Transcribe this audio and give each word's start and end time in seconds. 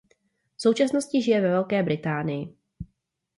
V 0.55 0.61
současnosti 0.61 1.21
žije 1.21 1.41
ve 1.41 1.47
Velké 1.49 1.83
Británii. 1.83 2.55